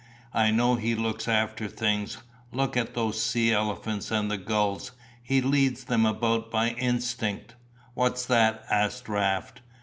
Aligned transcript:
I 0.33 0.49
know 0.49 0.77
He 0.77 0.95
looks 0.95 1.27
after 1.27 1.67
things. 1.67 2.17
Look 2.51 2.75
at 2.75 2.95
those 2.95 3.21
sea 3.23 3.53
elephants 3.53 4.09
and 4.09 4.31
the 4.31 4.37
gulls; 4.39 4.93
He 5.21 5.41
leads 5.41 5.83
them 5.83 6.07
about 6.07 6.49
by 6.49 6.69
instinct." 6.69 7.53
"What's 7.93 8.25
that?" 8.25 8.63
asked 8.71 9.07
Raft. 9.07 9.61